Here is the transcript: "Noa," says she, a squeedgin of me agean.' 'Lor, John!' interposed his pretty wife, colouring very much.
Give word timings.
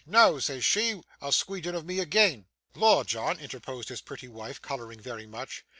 "Noa," 0.07 0.41
says 0.41 0.65
she, 0.65 0.99
a 1.21 1.31
squeedgin 1.31 1.75
of 1.75 1.85
me 1.85 1.99
agean.' 1.99 2.47
'Lor, 2.73 3.03
John!' 3.03 3.39
interposed 3.39 3.89
his 3.89 4.01
pretty 4.01 4.27
wife, 4.27 4.59
colouring 4.59 4.99
very 4.99 5.27
much. 5.27 5.63